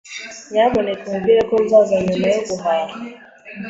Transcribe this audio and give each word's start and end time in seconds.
Nyamuneka 0.51 1.03
umubwire 1.05 1.41
ko 1.49 1.55
nzaza 1.63 1.95
nyuma 2.05 2.25
yo 2.33 2.41
guhaha 2.47 2.95